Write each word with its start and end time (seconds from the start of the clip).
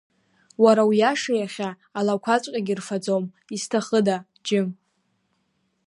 Уара 0.63 0.83
уиаша 0.89 1.33
иахьа 1.37 1.69
алақәаҵәҟьагьы 1.99 2.73
ирфаӡом, 2.73 3.23
изҭахыда, 3.55 4.17
џьым! 4.45 4.67